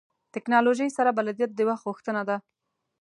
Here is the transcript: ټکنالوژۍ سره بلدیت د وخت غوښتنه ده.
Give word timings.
ټکنالوژۍ 0.33 0.89
سره 0.97 1.15
بلدیت 1.17 1.51
د 1.55 1.59
وخت 1.69 1.83
غوښتنه 1.87 2.21
ده. 2.29 2.37